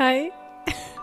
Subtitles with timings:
[0.00, 0.30] Hei.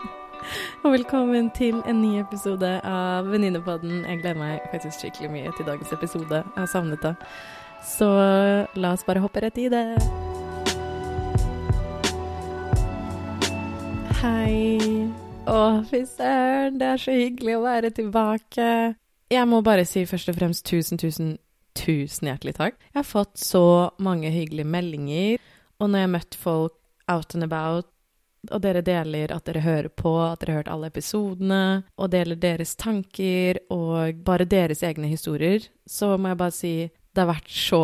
[0.84, 4.00] Og velkommen til en ny episode av Venninnepodden.
[4.02, 6.40] Jeg gleder meg faktisk skikkelig mye til dagens episode.
[6.40, 7.12] Jeg har savnet det.
[7.86, 8.08] Så
[8.74, 9.84] la oss bare hoppe rett i det.
[14.18, 14.56] Hei.
[15.46, 18.66] Å, fy søren, det er så hyggelig å være tilbake.
[19.30, 21.36] Jeg må bare si først og fremst tusen, tusen,
[21.78, 22.82] tusen hjertelig takk.
[22.90, 23.62] Jeg har fått så
[24.02, 25.38] mange hyggelige meldinger,
[25.78, 26.74] og når jeg har møtt folk
[27.06, 27.86] out and about,
[28.50, 31.62] og dere deler at dere hører på, at dere har hørt alle episodene,
[31.98, 37.24] og deler deres tanker og bare deres egne historier, så må jeg bare si det
[37.24, 37.82] har vært så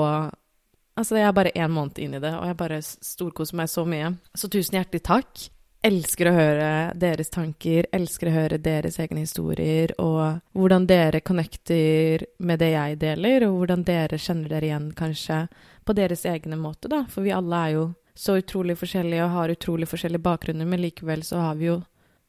[0.94, 3.82] Altså, jeg er bare én måned inn i det, og jeg bare storkoser meg så
[3.82, 4.12] mye.
[4.38, 5.40] Så tusen hjertelig takk.
[5.84, 12.22] Elsker å høre deres tanker, elsker å høre deres egne historier, og hvordan dere connecter
[12.38, 15.40] med det jeg deler, og hvordan dere kjenner dere igjen, kanskje,
[15.84, 17.02] på deres egne måte, da.
[17.10, 17.84] For vi alle er jo
[18.18, 21.80] så utrolig forskjellige og har utrolig forskjellige bakgrunner, men likevel så har vi jo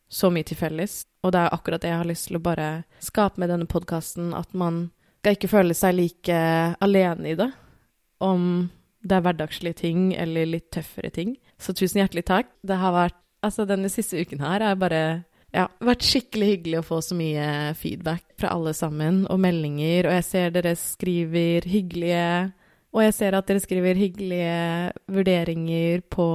[0.09, 1.03] så mye til felles.
[1.25, 2.69] Og det er akkurat det jeg har lyst til å bare
[3.03, 4.87] skape med denne podkasten, at man
[5.21, 6.39] skal ikke føle seg like
[6.85, 7.51] alene i det.
[8.21, 8.49] Om
[9.05, 11.35] det er hverdagslige ting eller litt tøffere ting.
[11.61, 12.51] Så tusen hjertelig takk.
[12.65, 14.99] Det har vært Altså, denne siste uken her har bare
[15.53, 20.15] ja, vært skikkelig hyggelig å få så mye feedback fra alle sammen, og meldinger, og
[20.17, 22.25] jeg ser dere skriver hyggelige
[22.95, 26.25] og jeg ser at dere skriver hyggelige vurderinger på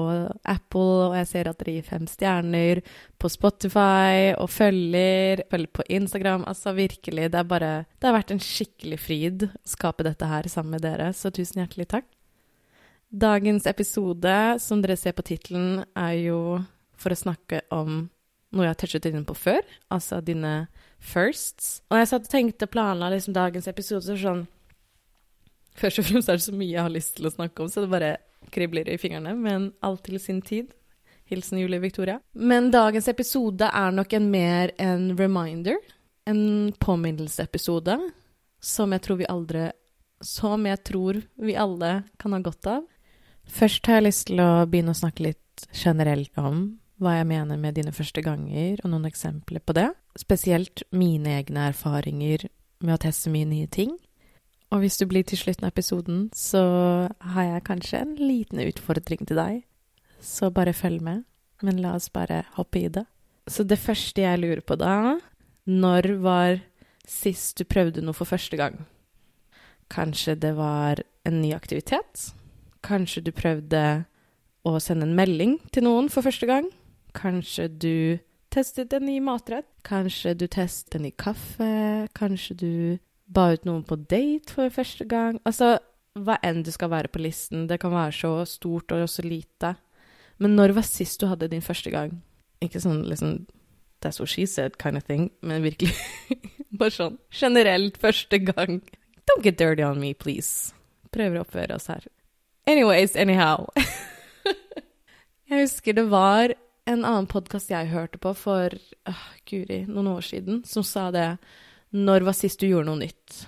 [0.45, 2.83] Apple, og jeg ser at dere gir fem stjerner
[3.17, 6.45] på Spotify og følger, følger på Instagram.
[6.51, 10.77] Altså virkelig, det bare Det har vært en skikkelig fryd å skape dette her sammen
[10.77, 12.05] med dere, så tusen hjertelig takk.
[13.09, 16.61] Dagens episode, som dere ser på tittelen, er jo
[16.93, 18.11] for å snakke om
[18.53, 20.69] noe jeg har touchet inn på før, altså dine
[21.01, 21.81] firsts.
[21.89, 24.45] Og jeg satt og tenkte planla liksom dagens episode så sånn
[25.81, 27.85] Først og fremst er det så mye jeg har lyst til å snakke om, så
[27.85, 28.13] det bare
[28.53, 29.33] kribler i fingrene.
[29.39, 30.75] Men alt til sin tid.
[31.31, 32.19] Hilsen Julie Victoria.
[32.35, 35.79] Men dagens episode er nok en mer en reminder.
[36.29, 37.97] En påminnelseepisode
[38.61, 39.71] som jeg tror vi aldri
[40.21, 42.83] Som jeg tror vi alle kan ha godt av.
[43.49, 46.67] Først har jeg lyst til å begynne å snakke litt generelt om
[47.01, 49.87] hva jeg mener med dine første ganger, og noen eksempler på det.
[50.21, 52.45] Spesielt mine egne erfaringer
[52.85, 53.95] med å teste mye nye ting.
[54.71, 56.63] Og hvis du blir til slutten av episoden, så
[57.35, 59.65] har jeg kanskje en liten utfordring til deg.
[60.23, 61.25] Så bare følg med.
[61.63, 63.05] Men la oss bare hoppe i det.
[63.51, 65.19] Så det første jeg lurer på da
[65.67, 66.61] Når var
[67.09, 68.87] sist du prøvde noe for første gang?
[69.91, 72.31] Kanskje det var en ny aktivitet?
[72.87, 74.05] Kanskje du prøvde
[74.65, 76.71] å sende en melding til noen for første gang?
[77.17, 78.19] Kanskje du
[78.55, 79.67] testet en ny matrett?
[79.85, 82.07] Kanskje du testet en ny kaffe?
[82.17, 82.73] Kanskje du
[83.31, 85.39] ba ut noen på date for første gang.
[85.47, 85.79] Altså,
[86.19, 87.69] hva enn du skal være på listen.
[87.71, 89.75] Det kan være så stort og så lite.
[90.43, 92.19] Men når var sist du hadde din første gang?
[92.65, 93.45] Ikke sånn liksom
[94.01, 95.93] That's what she said kind of thing, men virkelig
[96.81, 98.79] bare sånn generelt første gang.
[99.29, 100.73] Don't get dirty on me, please.
[101.13, 102.07] Prøver å oppføre oss her.
[102.65, 103.69] Anyways, anyhow.
[105.53, 106.55] jeg husker det var
[106.89, 108.73] en annen podkast jeg hørte på for
[109.05, 111.29] uh, guri, noen år siden, som sa det
[111.91, 113.41] når var sist du gjorde noe nytt?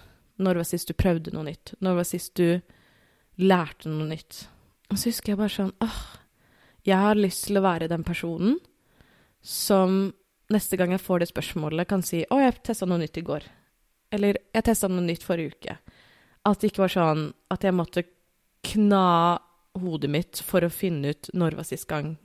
[0.42, 1.74] Når var sist du prøvde noe nytt?
[1.80, 2.60] Når var sist du
[3.42, 4.46] lærte noe nytt?
[4.90, 6.00] Og så husker jeg bare sånn åh,
[6.86, 8.58] jeg har lyst til å være den personen
[9.42, 10.12] som
[10.52, 13.46] neste gang jeg får det spørsmålet, kan si å, jeg testa noe nytt i går.
[14.12, 15.76] Eller jeg testa noe nytt forrige uke.
[16.44, 18.04] At det ikke var sånn at jeg måtte
[18.66, 19.38] kna
[19.78, 22.16] hodet mitt for å finne ut når var sist gang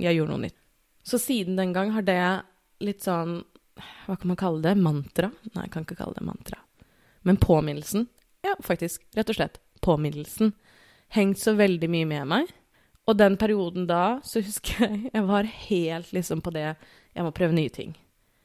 [0.00, 0.58] jeg gjorde noe nytt.
[1.06, 2.20] Så siden den gang har det
[2.84, 3.42] litt sånn
[4.06, 4.76] hva kan man kalle det?
[4.80, 5.30] Mantra?
[5.54, 6.60] Nei, jeg kan ikke kalle det mantra.
[7.26, 8.06] Men påminnelsen,
[8.46, 10.54] ja, faktisk, rett og slett, påminnelsen,
[11.16, 12.54] hengt så veldig mye med meg.
[13.08, 17.32] Og den perioden da, så husker jeg jeg var helt liksom på det Jeg må
[17.34, 17.96] prøve nye ting.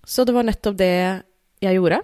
[0.05, 1.21] Så det var nettopp det
[1.61, 1.99] jeg gjorde.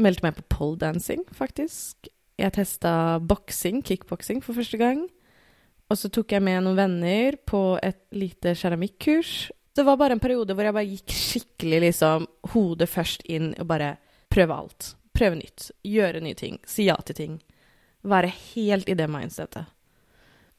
[0.00, 2.08] Meldte meg på poledancing, faktisk.
[2.40, 5.04] Jeg testa boksing, kickboksing, for første gang.
[5.92, 9.52] Og så tok jeg med noen venner på et lite keramikkurs.
[9.74, 13.66] Det var bare en periode hvor jeg bare gikk skikkelig liksom hodet først inn og
[13.66, 13.96] bare
[14.30, 14.92] prøve alt.
[15.14, 15.70] Prøve nytt.
[15.86, 16.60] Gjøre nye ting.
[16.66, 17.38] Si ja til ting.
[18.06, 19.66] Være helt i det mindsetet.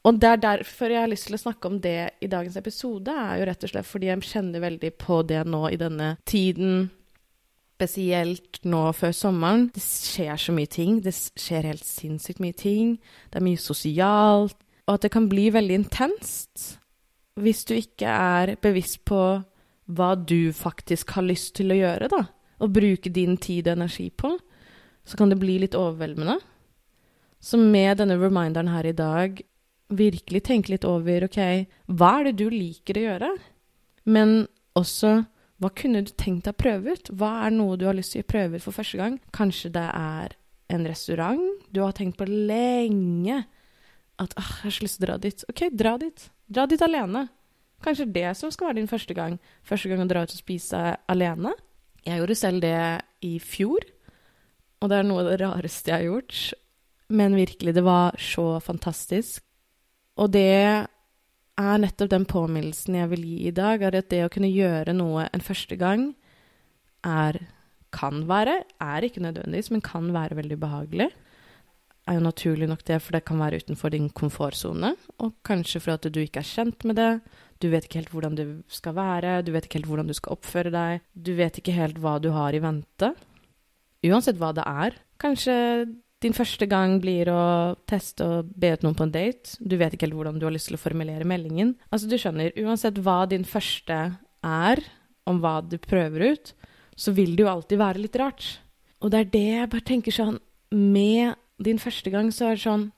[0.06, 3.10] Og det er derfor jeg har lyst til å snakke om det i dagens episode,
[3.10, 6.86] er jo rett og slett fordi jeg kjenner veldig på det nå i denne tiden,
[7.74, 9.66] spesielt nå før sommeren.
[9.74, 11.00] Det skjer så mye ting.
[11.02, 12.96] Det skjer helt sinnssykt mye ting.
[13.32, 14.60] Det er mye sosialt.
[14.86, 16.76] Og at det kan bli veldig intenst
[17.40, 19.20] hvis du ikke er bevisst på
[19.86, 22.22] hva du faktisk har lyst til å gjøre, da,
[22.62, 24.32] og bruke din tid og energi på,
[25.06, 26.38] så kan det bli litt overveldende.
[27.38, 29.38] Så med denne reminderen her i dag,
[29.86, 31.38] virkelig tenke litt over OK,
[31.94, 33.30] hva er det du liker å gjøre?
[34.10, 34.40] Men
[34.78, 35.20] også
[35.62, 37.12] hva kunne du tenkt deg å prøve ut?
[37.16, 39.20] Hva er noe du har lyst til å prøve ut for første gang?
[39.36, 40.34] Kanskje det er
[40.72, 43.44] en restaurant du har tenkt på lenge
[44.22, 45.44] at ah, jeg har så lyst til å dra dit.
[45.52, 46.28] Ok, dra dit.
[46.48, 47.26] Dra dit alene.
[47.84, 49.36] Kanskje det som skal være din første gang.
[49.66, 50.82] Første gang å dra ut og spise
[51.12, 51.52] alene.
[52.06, 52.78] Jeg gjorde selv det
[53.26, 53.82] i fjor,
[54.80, 56.42] og det er noe av det rareste jeg har gjort.
[57.16, 59.42] Men virkelig, det var så fantastisk.
[60.16, 60.86] Og det
[61.56, 64.94] er nettopp den påminnelsen jeg vil gi i dag, er at det å kunne gjøre
[64.96, 66.10] noe en første gang
[67.06, 67.40] er
[67.96, 71.06] kan være, er ikke nødvendigvis, men kan være veldig behagelig.
[72.06, 74.92] Er jo naturlig nok det, for det kan være utenfor din komfortsone.
[75.18, 77.10] Og kanskje for at du ikke er kjent med det.
[77.62, 80.36] Du vet ikke helt hvordan du skal være, du vet ikke helt hvordan du skal
[80.36, 81.06] oppføre deg.
[81.12, 83.10] Du vet ikke helt hva du har i vente.
[84.06, 84.98] Uansett hva det er.
[85.18, 85.56] Kanskje
[86.24, 89.56] din første gang blir å teste og be ut noen på en date.
[89.60, 91.74] Du vet ikke helt hvordan du har lyst til å formulere meldingen.
[91.90, 93.98] Altså, du skjønner, uansett hva din første
[94.46, 94.84] er,
[95.26, 96.52] om hva du prøver ut,
[96.96, 98.46] så vil det jo alltid være litt rart.
[99.02, 100.38] Og det er det jeg bare tenker sånn
[100.72, 102.90] Med din første gang så er det sånn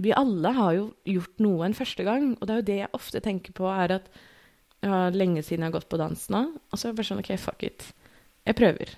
[0.00, 2.94] Vi alle har jo gjort noe en første gang, og det er jo det jeg
[2.96, 4.10] ofte tenker på, er at
[4.80, 7.20] ja, lenge siden jeg har gått på dans nå, og så er det bare sånn
[7.20, 7.90] OK, fuck it.
[8.48, 8.94] Jeg prøver.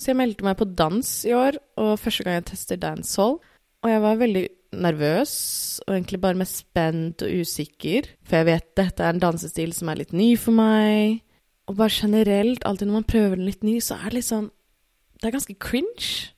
[0.00, 3.38] Så jeg meldte meg på dans i år, og første gang jeg tester dancehall.
[3.80, 4.44] Og jeg var veldig
[4.80, 5.34] nervøs,
[5.86, 8.10] og egentlig bare mest spent og usikker.
[8.26, 11.20] For jeg vet dette er en dansestil som er litt ny for meg.
[11.70, 14.50] Og bare generelt, alltid når man prøver den litt ny, så er det sånn
[15.20, 16.32] Det er ganske cringe.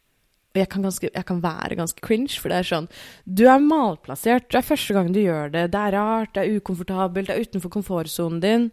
[0.52, 2.88] Jeg kan, ganske, jeg kan være ganske cringe, for det er sånn
[3.24, 6.58] Du er malplassert, det er første gang du gjør det, det er rart, det er
[6.60, 8.66] ukomfortabelt, det er utenfor komfortsonen din.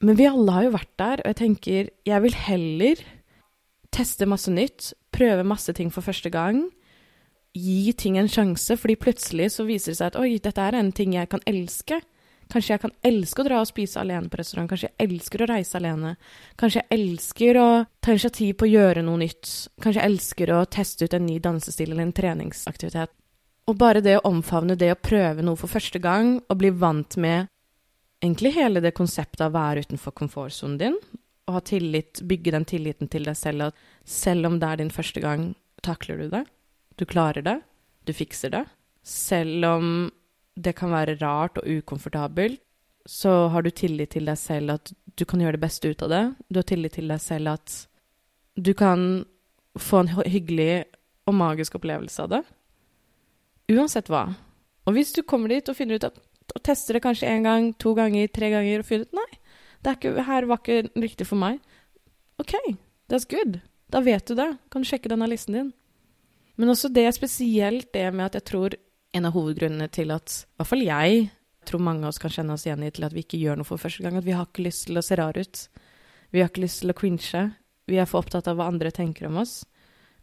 [0.00, 3.02] Men vi alle har jo vært der, og jeg tenker jeg vil heller
[3.90, 6.62] teste masse nytt, prøve masse ting for første gang.
[7.58, 10.92] Gi ting en sjanse, fordi plutselig så viser det seg at oi, dette er en
[10.94, 11.98] ting jeg kan elske.
[12.50, 14.68] Kanskje jeg kan elske å dra og spise alene på restaurant.
[14.70, 16.16] Kanskje jeg elsker å reise alene.
[16.58, 17.68] Kanskje jeg elsker å
[18.02, 19.52] ta initiativ på å gjøre noe nytt.
[19.82, 23.14] Kanskje jeg elsker å teste ut en ny dansestil eller en treningsaktivitet.
[23.70, 27.14] Og bare det å omfavne det å prøve noe for første gang, og bli vant
[27.20, 27.46] med
[28.24, 30.96] egentlig hele det konseptet av å være utenfor komfortsonen din,
[31.46, 34.92] og ha tillit, bygge den tilliten til deg selv at selv om det er din
[34.94, 35.52] første gang,
[35.86, 36.44] takler du det.
[36.98, 37.60] Du klarer det.
[38.06, 38.64] Du fikser det.
[39.06, 39.86] Selv om
[40.64, 42.60] det kan være rart og ukomfortabelt,
[43.08, 46.10] så har du tillit til deg selv at du kan gjøre det beste ut av
[46.12, 46.24] det.
[46.52, 47.76] Du har tillit til deg selv at
[48.60, 49.24] du kan
[49.80, 50.84] få en hyggelig
[51.30, 52.42] og magisk opplevelse av det.
[53.72, 54.26] Uansett hva.
[54.84, 56.20] Og hvis du kommer dit og finner ut at
[56.50, 59.28] og tester det kanskje én gang, to ganger, tre ganger og finner ut nei,
[59.84, 61.60] det ikke, her var ikke riktig for meg.
[62.42, 62.54] OK,
[63.08, 63.60] that's good.
[63.90, 64.48] Da vet du det.
[64.72, 65.70] Kan du sjekke denne listen din.
[66.60, 68.76] Men også det spesielt det med at jeg tror
[69.16, 71.28] en av hovedgrunnene til at i hvert fall jeg
[71.68, 73.68] tror mange av oss kan kjenne oss igjen i til at vi ikke gjør noe
[73.68, 75.64] for første gang, at vi har ikke lyst til å se rar ut.
[76.30, 77.42] Vi har ikke lyst til å cringe.
[77.90, 79.60] Vi er for opptatt av hva andre tenker om oss.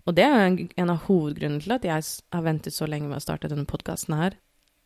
[0.07, 3.25] Og det er en av hovedgrunnene til at jeg har ventet så lenge med å
[3.25, 4.37] starte denne podkasten her,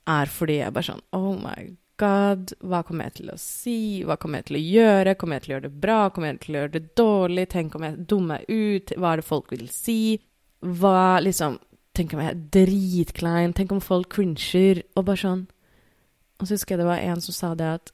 [0.10, 1.70] er fordi jeg bare sånn Oh my
[2.02, 5.46] god, hva kommer jeg til å si, hva kommer jeg til å gjøre, kommer jeg
[5.46, 8.06] til å gjøre det bra, kommer jeg til å gjøre det dårlig, tenk om jeg
[8.10, 10.00] dummer meg ut, hva er det folk vil si,
[10.82, 11.60] hva liksom
[11.98, 15.42] Tenk om jeg er dritklein, tenk om folk cringer, og bare sånn
[16.40, 17.92] Og så husker jeg det var en som sa det at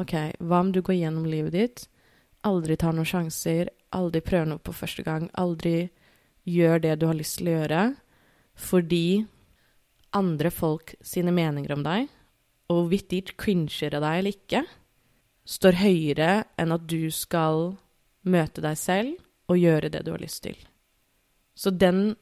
[0.00, 1.84] OK, hva om du går gjennom livet ditt,
[2.44, 5.88] aldri tar noen sjanser, aldri prøver noe på første gang, aldri
[6.44, 7.84] gjør det du har lyst til å gjøre,
[8.56, 9.06] fordi
[10.16, 12.10] andre folk sine meninger om deg
[12.66, 14.62] og hvorvidt de cringer av deg eller ikke,
[15.46, 17.76] står høyere enn at du skal
[18.26, 20.56] møte deg selv og gjøre det du har lyst til.
[21.54, 22.16] Så den,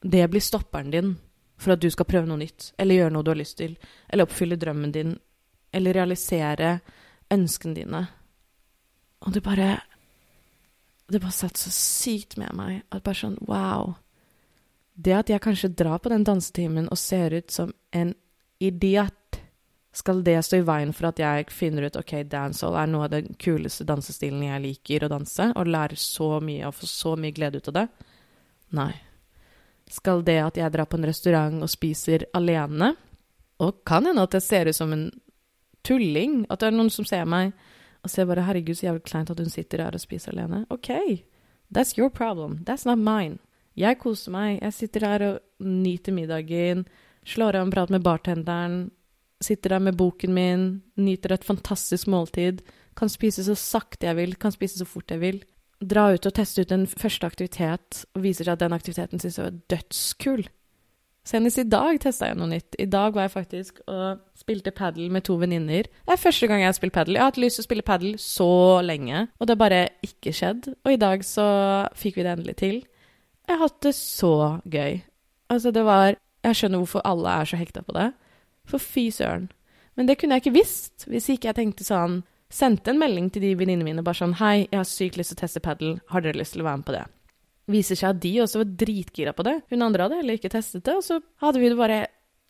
[0.00, 1.16] det blir stopperen din
[1.60, 3.76] for at du skal prøve noe nytt, eller gjøre noe du har lyst til,
[4.08, 5.12] eller oppfylle drømmen din,
[5.72, 6.78] eller realisere
[7.30, 8.06] ønskene dine.
[9.20, 9.80] Og det bare
[11.10, 13.96] Det bare satt så sykt med meg at bare sånn wow.
[14.94, 18.14] Det at jeg kanskje drar på den dansetimen og ser ut som en
[18.60, 19.40] idiot
[19.92, 23.10] skal det stå i veien for at jeg finner ut ok, dancehall er noe av
[23.16, 27.34] den kuleste dansestilen jeg liker å danse, og lærer så mye og får så mye
[27.34, 27.86] glede ut av det?
[28.78, 28.92] Nei.
[29.90, 32.94] Skal det at jeg drar på en restaurant og spiser alene,
[33.60, 35.08] og kan hende at jeg ser ut som en
[35.84, 37.52] tulling, at det er noen som ser meg
[38.00, 41.24] og ser bare 'herregud, så jævlig kleint at hun sitter her og spiser alene', OK,
[41.74, 43.38] that's your problem, that's not mine.
[43.76, 46.86] Jeg koser meg, jeg sitter her og nyter middagen,
[47.24, 48.90] slår av en prat med bartenderen,
[49.40, 52.62] sitter der med boken min, nyter et fantastisk måltid,
[52.96, 55.44] kan spise så sakte jeg vil, kan spise så fort jeg vil.
[55.80, 59.38] Dra ut og teste ut en første aktivitet, og viser seg at den aktiviteten synes
[59.38, 60.42] jeg var dødskul.
[61.30, 62.76] Senest i dag testa jeg noe nytt.
[62.80, 65.84] I dag var jeg faktisk og spilte padel med to venninner.
[65.84, 67.16] Det er første gang jeg har spilt padel.
[67.16, 68.48] Jeg har hatt lyst til å spille padel så
[68.84, 70.72] lenge, og det har bare ikke skjedd.
[70.84, 71.46] Og i dag så
[71.96, 72.80] fikk vi det endelig til.
[73.46, 74.34] Jeg har hatt det så
[74.64, 75.00] gøy.
[75.50, 78.06] Altså, det var Jeg skjønner hvorfor alle er så hekta på det.
[78.64, 79.50] For fy søren.
[79.92, 83.44] Men det kunne jeg ikke visst hvis ikke jeg tenkte sånn Sendte en melding til
[83.46, 85.98] de venninnene mine bare sånn Hei, jeg har sykt lyst til å teste padel.
[86.10, 87.06] Har dere lyst til å være med på det?
[87.70, 89.56] viser seg at de også var dritgira på det.
[89.70, 92.00] Hun andre hadde heller ikke testet det, og så hadde vi det bare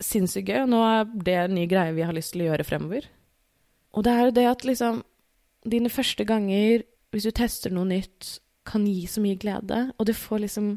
[0.01, 2.65] sinnssykt gøy, og nå er det en ny greie vi har lyst til å gjøre
[2.67, 3.07] fremover.
[3.93, 5.05] Og det er jo det at liksom
[5.61, 6.81] Dine første ganger,
[7.13, 10.71] hvis du tester noe nytt, kan gi så mye glede, og du får liksom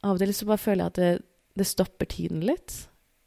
[0.00, 1.10] Av og til så bare føler jeg at det,
[1.60, 2.72] det stopper tiden litt,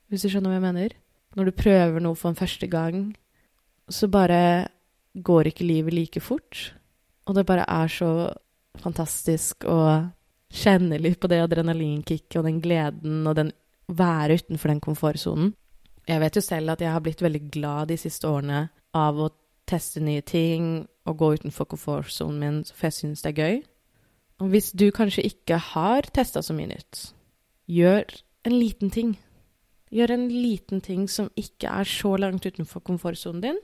[0.10, 0.96] hvis du skjønner hva jeg mener.
[1.38, 3.04] Når du prøver noe for en første gang,
[3.86, 4.70] så bare
[5.24, 6.74] går ikke livet like fort.
[7.28, 8.12] Og det bare er så
[8.80, 10.10] fantastisk og
[10.50, 13.52] kjenne litt på det adrenalinkicket og den gleden og den
[13.90, 15.54] være utenfor den komfortsonen.
[16.10, 19.30] Jeg vet jo selv at jeg har blitt veldig glad de siste årene av å
[19.70, 23.62] teste nye ting og gå utenfor komfortsonen min, for jeg syns det er gøy.
[24.40, 27.10] Og hvis du kanskje ikke har testa så mye nytt,
[27.70, 28.08] gjør
[28.48, 29.18] en liten ting.
[29.94, 33.60] Gjør en liten ting som ikke er så langt utenfor komfortsonen din,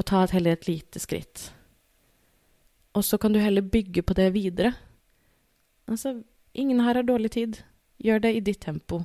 [0.00, 1.50] og ta et heller et lite skritt.
[2.96, 4.72] Og så kan du heller bygge på det videre.
[5.88, 6.22] Altså,
[6.54, 7.60] ingen her har dårlig tid.
[8.00, 9.02] Gjør det i ditt tempo.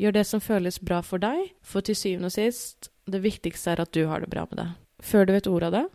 [0.00, 3.82] Gjør det som føles bra for deg, for til syvende og sist, det viktigste er
[3.84, 4.68] at du har det bra med det.
[5.04, 5.86] Før du vet ordet av det,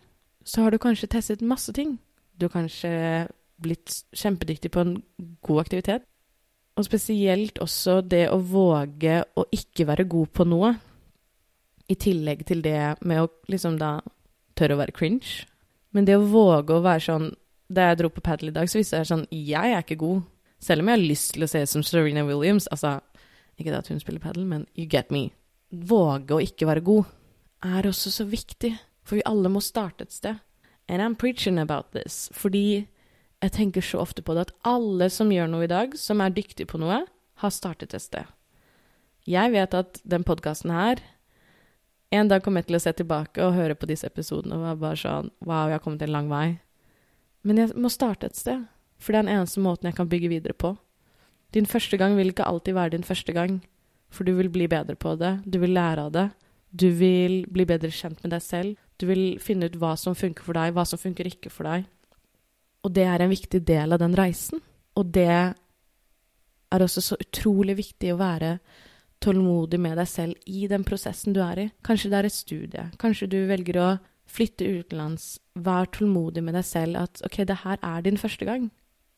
[0.45, 1.97] så har du kanskje testet masse ting.
[2.37, 2.91] Du har kanskje
[3.61, 4.97] blitt kjempedyktig på en
[5.41, 6.05] god aktivitet.
[6.75, 10.73] Og spesielt også det å våge å ikke være god på noe.
[11.87, 13.99] I tillegg til det med å liksom da
[14.57, 15.45] tørre å være cringe.
[15.95, 17.27] Men det å våge å være sånn
[17.71, 20.25] da jeg dro på padel i dag, så visste jeg sånn Jeg er ikke god.
[20.61, 22.67] Selv om jeg har lyst til å se ut som Serena Williams.
[22.73, 22.99] Altså,
[23.57, 25.29] ikke det at hun spiller padel, men you get me.
[25.71, 27.09] Våge å ikke være god
[27.65, 30.41] er også så viktig, for vi alle må starte et sted.
[30.87, 32.85] And I'm preaching about this, fordi
[33.41, 36.33] jeg tenker så ofte på det at alle som gjør noe i dag, som er
[36.33, 37.01] dyktige på noe,
[37.41, 38.29] har startet et sted.
[39.25, 41.01] Jeg vet at den podkasten her
[42.15, 44.81] En dag kommer jeg til å se tilbake og høre på disse episodene og være
[44.83, 46.47] bare sånn Wow, jeg har kommet en lang vei.
[47.45, 48.63] Men jeg må starte et sted,
[48.97, 50.75] for det er den eneste måten jeg kan bygge videre på.
[51.53, 53.59] Din første gang vil ikke alltid være din første gang,
[54.09, 56.29] for du vil bli bedre på det, du vil lære av det,
[56.71, 60.43] du vil bli bedre kjent med deg selv, du vil finne ut hva som funker
[60.45, 61.85] for deg, hva som funker ikke for deg.
[62.85, 64.61] Og det er en viktig del av den reisen.
[64.95, 68.57] Og det er også så utrolig viktig å være
[69.25, 71.69] tålmodig med deg selv i den prosessen du er i.
[71.85, 73.89] Kanskje det er et studie, kanskje du velger å
[74.29, 78.69] flytte utenlands, vær tålmodig med deg selv at OK, det her er din første gang.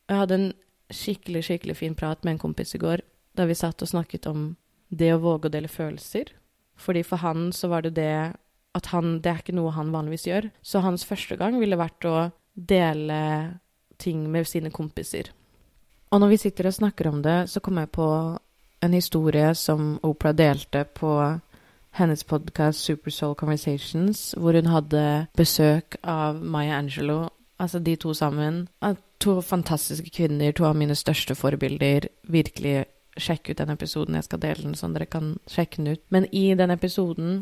[0.07, 0.49] Jeg hadde en
[0.93, 3.03] skikkelig, skikkelig fin prat med en kompis i går,
[3.37, 4.49] da vi satt og snakket om
[4.89, 6.31] det å våge å dele følelser.
[6.77, 8.33] Fordi for han så var det det
[8.77, 10.51] at han Det er ikke noe han vanligvis gjør.
[10.61, 13.57] Så hans første gang ville vært å dele
[13.97, 15.31] ting med sine kompiser.
[16.13, 18.07] Og når vi sitter og snakker om det, så kommer jeg på
[18.79, 21.39] en historie som Opera delte på
[21.91, 27.29] hennes podkast Super Soul Conversations, hvor hun hadde besøk av Maya Angelo.
[27.59, 28.67] Altså de to sammen.
[29.19, 32.05] To fantastiske kvinner, to av mine største forbilder.
[32.29, 32.85] Virkelig
[33.17, 34.15] sjekk ut den episoden.
[34.15, 36.03] Jeg skal dele den, sånn dere kan sjekke den ut.
[36.13, 37.39] Men i den episoden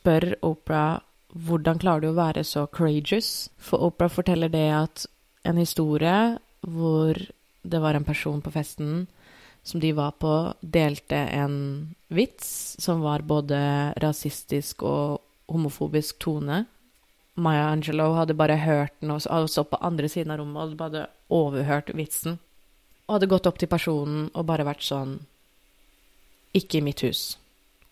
[0.00, 3.50] spør Opera hvordan klarer du å være så courageous?
[3.60, 5.04] For Opera forteller det at
[5.44, 7.20] en historie hvor
[7.68, 9.04] det var en person på festen
[9.68, 11.56] som de var på, delte en
[12.08, 13.58] vits som var både
[14.00, 15.20] rasistisk og
[15.52, 16.62] homofobisk tone.
[17.36, 21.04] Maya Angelo hadde bare hørt den og så på andre siden av rommet og hadde
[21.28, 22.38] overhørt vitsen.
[23.06, 25.18] Og hadde gått opp til personen og bare vært sånn
[26.56, 27.36] Ikke i mitt hus.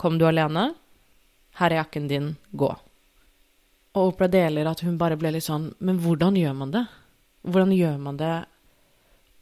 [0.00, 0.70] Kom du alene?
[1.60, 2.34] Her er jakken din.
[2.52, 2.72] Gå.
[3.96, 6.84] Og Opera deler at hun bare ble litt sånn Men hvordan gjør man det?
[7.44, 8.34] Hvordan gjør man det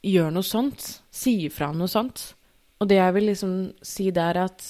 [0.05, 2.33] gjør noe sånt, sier fra noe sånt.
[2.81, 4.65] Og det jeg vil liksom si, det er at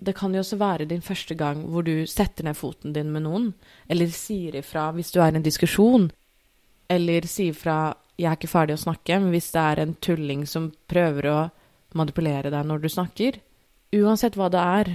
[0.00, 3.26] det kan jo også være din første gang hvor du setter ned foten din med
[3.26, 3.50] noen,
[3.90, 6.08] eller sier ifra hvis du er i en diskusjon,
[6.88, 10.72] eller sier ifra 'jeg er ikke ferdig å snakke', hvis det er en tulling som
[10.88, 11.50] prøver å
[11.94, 13.40] manipulere deg når du snakker
[13.90, 14.88] Uansett hva det er,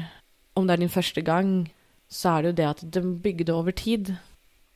[0.56, 1.68] om det er din første gang,
[2.08, 4.14] så er det jo det at de bygger det over tid.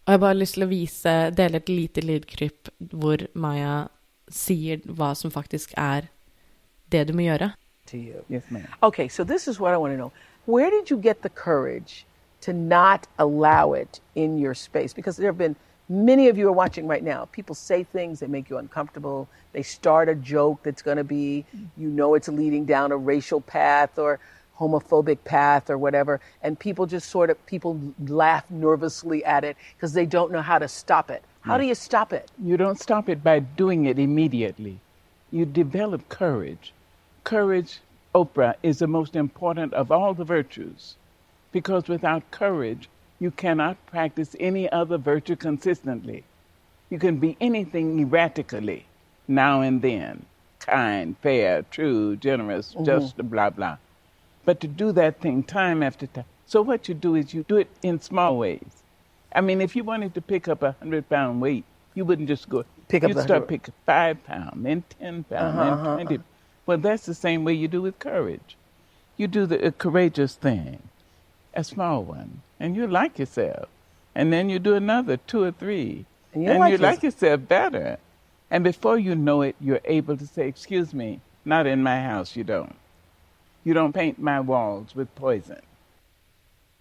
[0.04, 3.88] Og jeg bare har bare lyst til å vise, dele et lite lydkrypp hvor Maya
[4.30, 6.10] sier hva som faktisk er
[6.92, 7.54] det du må gjøre.
[7.88, 8.24] To you.
[8.30, 8.68] Yes, ma'am.
[8.84, 10.12] Okay, so this is what I want to know.
[10.46, 12.06] Where did you get the courage
[12.42, 14.94] to not allow it in your space?
[14.94, 15.56] Because there have been
[15.90, 17.26] many of you are watching right now.
[17.32, 19.28] People say things that make you uncomfortable.
[19.54, 21.46] They start a joke that's going to be,
[21.78, 24.20] you know, it's leading down a racial path or
[24.60, 29.94] homophobic path or whatever, and people just sort of people laugh nervously at it because
[29.94, 31.24] they don't know how to stop it.
[31.42, 32.30] How do you stop it?
[32.44, 34.80] You don't stop it by doing it immediately.
[35.32, 36.74] You develop courage.
[37.24, 37.80] Courage,
[38.14, 40.96] Oprah, is the most important of all the virtues
[41.52, 42.90] because without courage,
[43.20, 46.24] you cannot practice any other virtue consistently.
[46.90, 48.86] You can be anything erratically
[49.28, 50.26] now and then
[50.60, 52.86] kind, fair, true, generous, mm-hmm.
[52.86, 53.78] just blah, blah.
[54.46, 56.26] But to do that thing time after time.
[56.46, 58.84] So what you do is you do it in small ways.
[59.34, 62.50] I mean, if you wanted to pick up a hundred pound weight, you wouldn't just
[62.50, 63.10] go pick up.
[63.10, 66.24] You'd start picking five pound, then ten pound, uh-huh, then uh-huh, 20 uh-huh.
[66.66, 68.58] Well, that's the same way you do with courage.
[69.18, 70.82] You do the courageous thing,
[71.54, 73.68] a small one, and you like yourself,
[74.16, 77.42] and then you do another two or three, and you, and like, you like yourself
[77.48, 77.98] better.
[78.50, 82.36] And before you know it, you're able to say, "Excuse me, not in my house.
[82.36, 82.76] You don't.
[83.70, 85.62] You don't paint my walls with poison."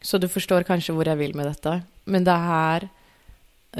[0.00, 1.83] Så du forstår kanskje hvor jeg vil med dette.
[2.07, 2.88] Men det er her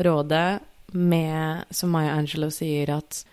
[0.05, 0.61] rådet
[0.93, 3.25] med, som Maya Angelo sier, at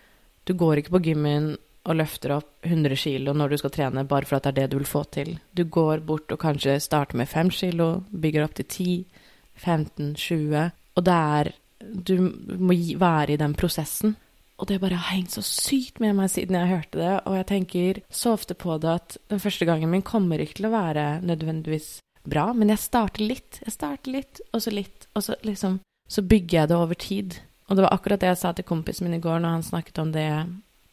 [0.46, 1.56] du går ikke på gymmen
[1.86, 4.70] og løfter opp 100 kilo når du skal trene, bare for at det er det
[4.72, 5.36] du vil få til.
[5.54, 9.06] Du går bort og kanskje starter med 5 kilo, bygger opp til 10,
[9.54, 11.52] 15, 20, og det er
[11.92, 12.16] Du
[12.58, 14.16] må være i den prosessen.
[14.56, 17.48] Og det bare har hengt så sykt med meg siden jeg hørte det, og jeg
[17.50, 21.06] tenker så ofte på det at den første gangen min kommer ikke til å være
[21.28, 23.60] nødvendigvis bra, men jeg starter litt.
[23.64, 27.34] Jeg starter litt, og så litt, og så liksom Så bygger jeg det over tid.
[27.66, 29.98] Og det var akkurat det jeg sa til kompisen min i går når han snakket
[29.98, 30.28] om det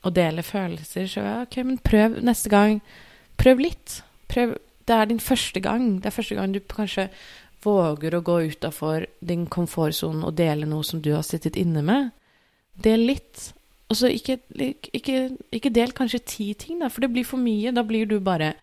[0.02, 1.06] å dele følelser.
[1.06, 2.80] Så ja, OK, men prøv neste gang.
[3.38, 4.00] Prøv litt.
[4.32, 6.02] Prøv Det er din første gang.
[6.02, 7.06] Det er første gang du kanskje
[7.64, 12.10] våger å gå utafor din komfortsone og dele noe som du har sittet inne med.
[12.74, 13.52] Del litt.
[13.92, 14.40] Og ikke,
[14.96, 15.18] ikke,
[15.54, 17.74] ikke del kanskje ti ting, da, for det blir for mye.
[17.76, 18.56] Da blir du bare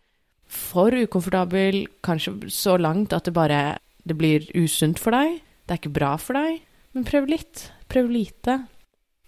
[0.50, 5.38] for ukomfortabel, kanskje så langt at det bare det blir usunt for deg.
[5.66, 6.64] Det er ikke bra for deg.
[6.96, 7.68] Men prøv litt.
[7.90, 8.56] Prøv lite.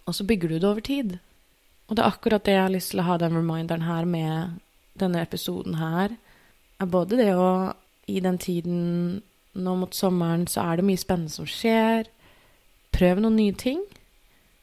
[0.03, 1.17] Og så bygger du det over tid.
[1.87, 4.59] Og det er akkurat det jeg har lyst til å ha den reminderen her med
[4.99, 6.17] denne episoden her.
[6.81, 7.73] Er både det å
[8.11, 9.21] I den tiden
[9.55, 12.09] nå mot sommeren så er det mye spennende som skjer.
[12.91, 13.79] Prøv noen nye ting.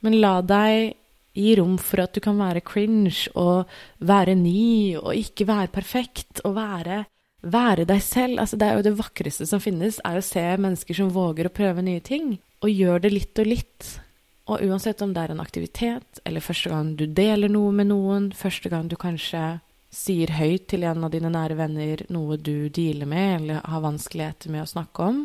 [0.05, 0.97] Men la deg
[1.37, 3.71] gi rom for at du kan være cringe og
[4.03, 7.05] være ny og ikke være perfekt og være,
[7.43, 8.41] være deg selv.
[8.43, 11.55] Altså, det er jo det vakreste som finnes, er å se mennesker som våger å
[11.55, 12.39] prøve nye ting.
[12.61, 13.91] Og gjør det litt og litt.
[14.51, 18.31] Og uansett om det er en aktivitet, eller første gang du deler noe med noen,
[18.35, 19.61] første gang du kanskje
[19.95, 24.53] sier høyt til en av dine nære venner noe du dealer med eller har vanskeligheter
[24.55, 25.21] med å snakke om,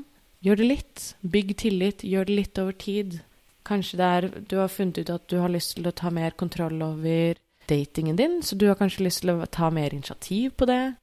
[0.45, 1.05] gjør det litt.
[1.21, 3.19] Bygg tillit, gjør det litt over tid.
[3.65, 6.35] Kanskje det er du har funnet ut at du har lyst til å ta mer
[6.37, 10.67] kontroll over datingen din, så du har kanskje lyst til å ta mer initiativ på
[10.69, 10.95] det.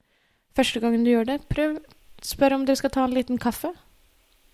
[0.55, 1.81] Første gangen du gjør det, prøv
[2.23, 3.73] Spør om dere skal ta en liten kaffe.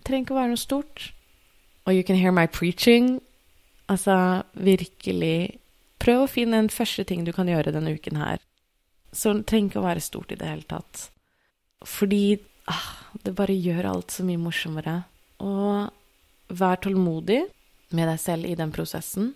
[0.09, 1.11] Trenger ikke å være noe stort.
[1.85, 3.18] Og you can hear my preaching.
[3.92, 5.59] Altså, virkelig
[5.99, 8.38] Prøv å finne en første ting du kan gjøre denne uken her.
[9.11, 11.09] Så det trenger ikke å være stort i det hele tatt.
[11.83, 12.38] Fordi
[12.71, 12.90] ah,
[13.25, 15.01] det bare gjør alt så mye morsommere.
[15.42, 17.40] Og vær tålmodig
[17.94, 19.33] med deg selv i den prosessen.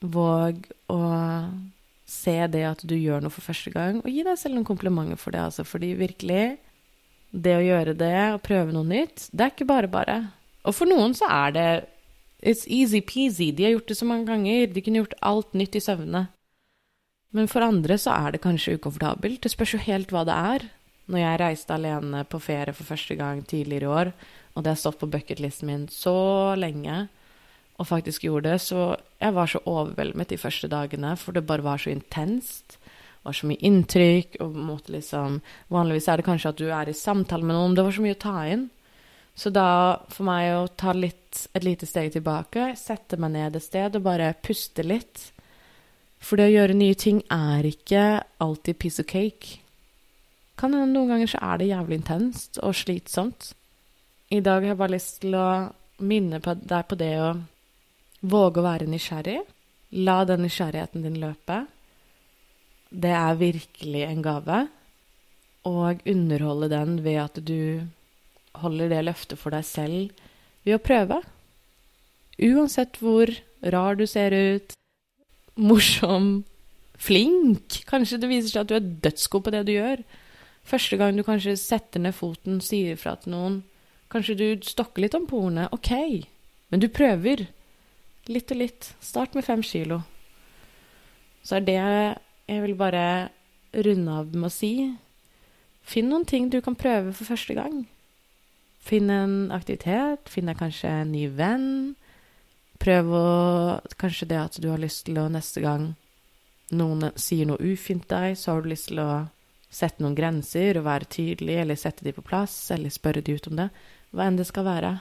[0.00, 1.02] Våg å
[2.08, 5.20] se det at du gjør noe for første gang, og gi deg selv noen komplimenter
[5.20, 5.66] for det, altså.
[5.68, 6.58] Fordi virkelig,
[7.30, 10.18] det å gjøre det og prøve noe nytt, det er ikke bare bare.
[10.64, 11.70] Og for noen så er det
[12.38, 13.50] It's easy-peasy.
[13.50, 14.68] De har gjort det så mange ganger.
[14.70, 16.28] De kunne gjort alt nytt i søvne.
[17.34, 19.40] Men for andre så er det kanskje ukomfortabelt.
[19.42, 20.66] Det spørs jo helt hva det er.
[21.10, 24.12] Når jeg reiste alene på ferie for første gang tidligere i år,
[24.54, 27.08] og det har stått på bucketlisten min så lenge,
[27.78, 28.60] og faktisk gjorde det.
[28.62, 32.78] Så jeg var så overveldet de første dagene, for det bare var så intenst.
[32.78, 35.40] Det var så mye inntrykk, og måtte liksom
[35.74, 37.76] Vanligvis er det kanskje at du er i samtale med noen.
[37.76, 38.68] Det var så mye å ta inn.
[39.38, 43.62] Så da, for meg å ta litt, et lite steg tilbake, sette meg ned et
[43.62, 45.28] sted og bare puste litt
[46.18, 49.60] For det å gjøre nye ting er ikke alltid piece of cake.
[50.58, 53.52] Kan hende noen ganger så er det jævlig intenst og slitsomt.
[54.34, 55.46] I dag har jeg bare lyst til å
[56.02, 57.28] minne deg på det å
[58.20, 59.40] Våge å være nysgjerrig.
[60.04, 61.62] La den nysgjerrigheten din løpe.
[62.90, 64.58] Det er virkelig en gave.
[65.68, 67.86] Og underholde den ved at du
[68.58, 70.24] holder det løftet for deg selv
[70.66, 71.20] ved å prøve.
[72.38, 73.30] Uansett hvor
[73.62, 74.74] rar du ser ut,
[75.58, 76.44] morsom,
[76.98, 80.02] flink Kanskje det viser seg at du er dødsgod på det du gjør.
[80.68, 83.60] Første gang du kanskje setter ned foten, sier ifra til noen.
[84.12, 85.68] Kanskje du stokker litt om porene.
[85.72, 85.92] Ok,
[86.68, 87.46] men du prøver.
[88.28, 88.92] Litt og litt.
[89.00, 90.02] Start med fem kilo.
[91.42, 93.30] Så er det jeg vil bare
[93.72, 94.72] runde av med å si.
[95.88, 97.86] Finn noen ting du kan prøve for første gang.
[98.84, 101.70] Finn en aktivitet, finn deg kanskje en ny venn.
[102.78, 103.24] Prøv å
[103.98, 105.90] Kanskje det at du har lyst til å neste gang
[106.76, 109.24] noen sier noe ufint deg, så har du lyst til å
[109.72, 113.48] sette noen grenser og være tydelig, eller sette de på plass, eller spørre de ut
[113.50, 113.68] om det.
[114.12, 114.92] Hva enn det skal være.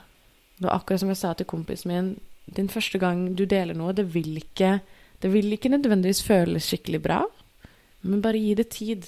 [0.57, 2.09] Det var akkurat som jeg sa til kompisen min,
[2.55, 4.79] din første gang du deler noe, det vil ikke
[5.17, 7.23] Det vil ikke nødvendigvis føles skikkelig bra,
[8.05, 9.07] men bare gi det tid.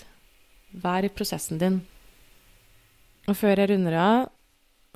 [0.73, 1.75] Vær i prosessen din.
[3.30, 4.23] Og før jeg runder av,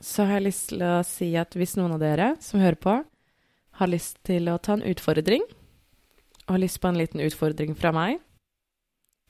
[0.01, 2.95] så har jeg lyst til å si at hvis noen av dere som hører på,
[3.77, 5.45] har lyst til å ta en utfordring,
[6.47, 8.17] og har lyst på en liten utfordring fra meg,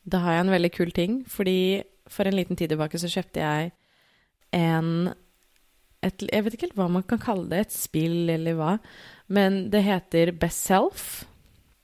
[0.08, 3.44] da har jeg en veldig kul ting, fordi for en liten tid tilbake så kjøpte
[3.44, 3.74] jeg
[4.56, 5.12] en
[6.04, 8.78] et, Jeg vet ikke helt hva man kan kalle det, et spill eller hva,
[9.32, 11.24] men det heter Best Self,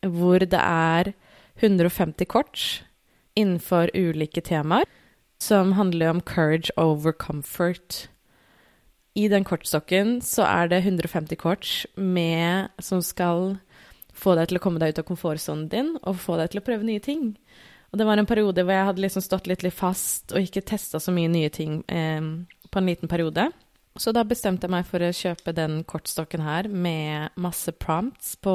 [0.03, 1.13] hvor det er
[1.60, 2.63] 150 kort
[3.39, 4.88] innenfor ulike temaer
[5.39, 8.10] som handler om courage over comfort.
[9.15, 13.58] I den kortstokken så er det 150 kort med, som skal
[14.13, 16.65] få deg til å komme deg ut av komfortsonen din og få deg til å
[16.65, 17.34] prøve nye ting.
[17.89, 20.65] Og det var en periode hvor jeg hadde liksom stått litt, litt fast og ikke
[20.67, 22.21] testa så mye nye ting eh,
[22.69, 23.47] på en liten periode.
[23.97, 28.54] Så da bestemte jeg meg for å kjøpe den kortstokken her med masse prompts på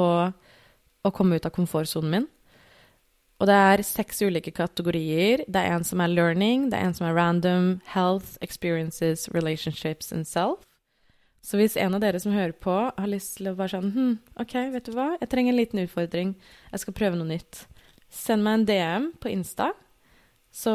[1.05, 2.29] å komme ut av komfortsonen min.
[3.35, 5.43] Og det er seks ulike kategorier.
[5.51, 10.13] Det er en som er learning, det er en som er random, health, experiences, relationships
[10.15, 10.63] and self.
[11.45, 14.13] Så hvis en av dere som hører på, har lyst til å være sånn hm,
[14.41, 16.31] OK, vet du hva, jeg trenger en liten utfordring,
[16.71, 17.67] jeg skal prøve noe nytt.
[18.09, 19.73] Send meg en DM på Insta.
[20.55, 20.71] Så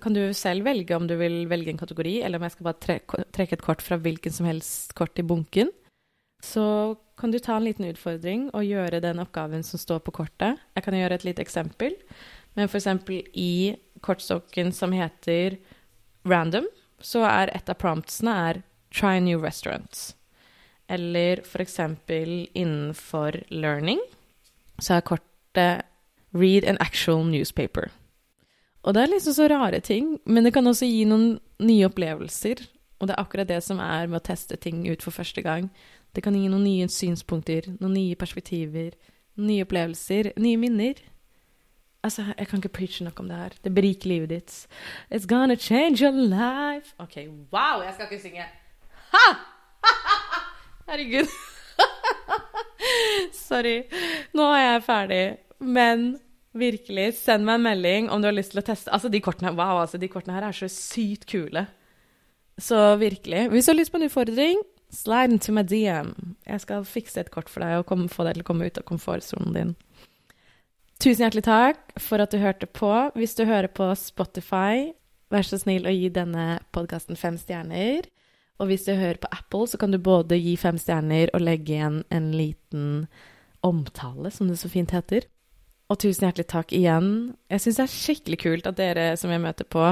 [0.00, 2.80] kan du selv velge om du vil velge en kategori, eller om jeg skal bare
[2.80, 2.98] tre
[3.36, 5.72] trekke et kort fra hvilken som helst kort i bunken.
[6.44, 10.60] Så kan du ta en liten utfordring og gjøre den oppgaven som står på kortet.
[10.76, 11.96] Jeg kan gjøre et lite eksempel.
[12.56, 15.58] Men eksempel i kortstokken som heter
[16.24, 16.66] Random,
[17.00, 18.62] så er et av promptsene er
[18.94, 20.14] Try new restaurants.
[20.88, 24.00] Eller eksempel innenfor learning,
[24.78, 25.84] så er kortet
[26.34, 27.90] Read an actual newspaper.
[28.84, 32.60] Og det er liksom så rare ting, men det kan også gi noen nye opplevelser.
[33.00, 35.70] Og det er akkurat det som er med å teste ting ut for første gang.
[36.14, 38.92] Det kan gi noen nye synspunkter, noen nye perspektiver,
[39.40, 41.00] nye opplevelser, nye minner.
[42.04, 43.56] Altså, jeg kan ikke preache nok om det her.
[43.64, 44.66] Det beriker livet ditt.
[45.10, 46.92] It's gonna change your life.
[47.00, 47.16] OK,
[47.52, 48.44] wow, jeg skal ikke synge.
[49.16, 49.26] Ha!
[50.88, 51.32] Herregud.
[53.48, 53.82] Sorry.
[54.36, 55.24] Nå er jeg ferdig.
[55.60, 56.18] Men
[56.54, 57.08] Virkelig.
[57.18, 58.92] Send meg en melding om du har lyst til å teste.
[58.94, 61.66] Altså, de kortene, wow, altså, de kortene her er så sykt kule.
[62.62, 63.48] Så virkelig.
[63.50, 64.62] Hvis du har lyst på en utfordring,
[64.94, 66.12] slide into my DM.
[66.46, 68.78] Jeg skal fikse et kort for deg og komme, få deg til å komme ut
[68.78, 69.74] av komfortsonen din.
[71.02, 72.92] Tusen hjertelig takk for at du hørte på.
[73.18, 74.92] Hvis du hører på Spotify,
[75.34, 78.06] vær så snill å gi denne podkasten fem stjerner.
[78.62, 81.74] Og hvis du hører på Apple, så kan du både gi fem stjerner og legge
[81.74, 83.08] igjen en liten
[83.66, 85.26] omtale, som det så fint heter.
[85.92, 87.08] Og tusen hjertelig takk igjen.
[87.52, 89.84] Jeg syns det er skikkelig kult at dere som jeg møter på,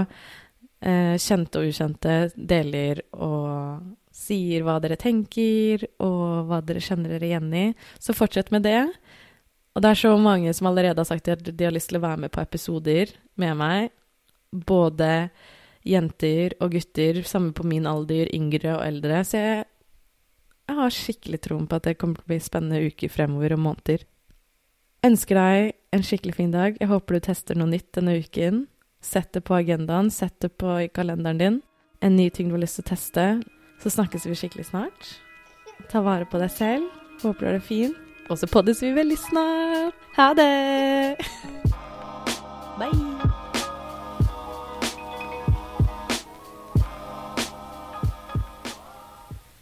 [0.81, 7.29] eh, kjente og ukjente, deler og sier hva dere tenker, og hva dere kjenner dere
[7.29, 7.67] igjen i.
[8.01, 8.89] Så fortsett med det.
[9.75, 12.05] Og det er så mange som allerede har sagt at de har lyst til å
[12.05, 13.91] være med på episoder med meg.
[14.53, 15.31] Både
[15.89, 19.23] jenter og gutter, samme på min alder, yngre og eldre.
[19.25, 19.65] Så jeg,
[20.69, 23.65] jeg har skikkelig troen på at det kommer til å bli spennende uker fremover og
[23.65, 24.05] måneder.
[25.03, 26.77] Ønsker deg en skikkelig fin dag.
[26.79, 28.67] Jeg håper du tester noe nytt denne uken.
[29.03, 31.59] Sett det på agendaen, sett det på kalenderen din.
[32.03, 33.27] En ny ting du har lyst til å teste.
[33.83, 35.11] Så snakkes vi skikkelig snart.
[35.91, 36.87] Ta vare på deg selv.
[37.23, 37.99] Håper du har det fint.
[38.31, 40.11] Og så poddes vi veldig snart.
[40.15, 41.19] Ha det!
[42.79, 43.42] Bye!